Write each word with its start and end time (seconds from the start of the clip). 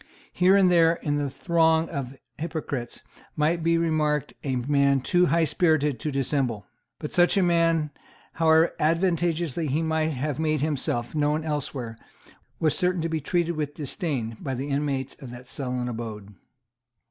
Here 0.33 0.55
and 0.57 0.71
there 0.71 0.93
in 0.95 1.17
the 1.17 1.29
throng 1.29 1.87
of 1.89 2.17
hypocrites 2.39 3.03
might 3.35 3.61
be 3.61 3.77
remarked 3.77 4.33
a 4.43 4.55
man 4.55 4.99
too 5.01 5.27
highspirited 5.27 5.99
to 5.99 6.09
dissemble. 6.09 6.65
But 6.97 7.11
such 7.13 7.37
a 7.37 7.43
man, 7.43 7.91
however 8.33 8.73
advantageously 8.79 9.67
he 9.67 9.83
might 9.83 10.13
have 10.13 10.39
made 10.39 10.61
himself 10.61 11.13
known 11.13 11.43
elsewhere, 11.43 11.99
was 12.59 12.75
certain 12.75 13.01
to 13.03 13.09
be 13.09 13.19
treated 13.19 13.55
with 13.55 13.75
disdain 13.75 14.37
by 14.39 14.55
the 14.55 14.69
inmates 14.71 15.15
of 15.21 15.29
that 15.29 15.47
sullen 15.47 15.87
abode. 15.87 16.33